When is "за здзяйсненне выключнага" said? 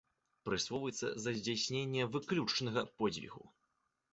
1.25-2.87